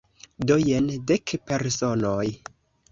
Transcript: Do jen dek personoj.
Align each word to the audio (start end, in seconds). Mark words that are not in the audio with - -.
Do 0.51 0.57
jen 0.63 0.89
dek 1.13 1.37
personoj. 1.53 2.29